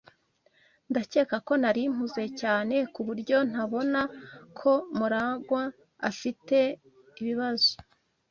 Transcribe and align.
Ndakeka 0.89 1.35
ko 1.47 1.53
nari 1.61 1.81
mpuze 1.93 2.23
cyane 2.41 2.75
kuburyo 2.93 3.37
ntabona 3.49 4.01
ko 4.59 4.71
MuragwA 4.97 5.63
afite 6.09 6.57
ibibazo. 7.19 7.71